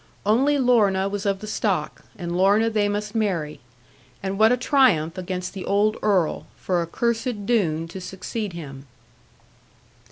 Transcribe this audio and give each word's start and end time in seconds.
Only 0.25 0.57
Lorna 0.57 1.07
was 1.07 1.27
of 1.27 1.41
the 1.41 1.45
stock; 1.45 2.03
and 2.17 2.35
Lorna 2.35 2.71
they 2.71 2.89
must 2.89 3.13
marry. 3.13 3.59
And 4.23 4.39
what 4.39 4.51
a 4.51 4.57
triumph 4.57 5.15
against 5.15 5.53
the 5.53 5.63
old 5.63 5.95
earl, 6.01 6.47
for 6.57 6.81
a 6.81 6.87
cursed 6.87 7.45
Doone 7.45 7.87
to 7.89 8.01
succeed 8.01 8.53
him! 8.53 8.87